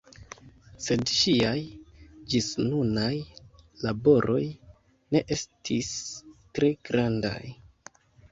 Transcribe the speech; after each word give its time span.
Sed 0.83 1.11
ŝiaj 1.17 1.59
ĝisnunaj 2.33 3.11
laboroj 3.83 4.41
ne 5.17 5.23
estis 5.37 5.93
tre 6.57 6.71
grandaj. 6.89 7.39